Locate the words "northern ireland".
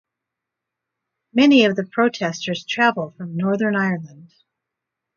3.37-4.33